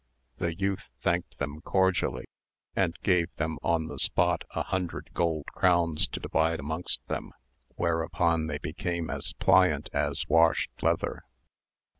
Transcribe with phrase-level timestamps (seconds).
[0.39, 2.25] The youth thanked them cordially,
[2.75, 7.33] and gave them on the spot a hundred gold crowns to divide amongst them,
[7.75, 11.21] whereupon they became as pliant as washed leather.